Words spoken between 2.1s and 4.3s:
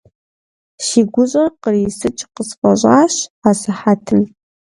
къысфӀэщӀащ асыхьэтым.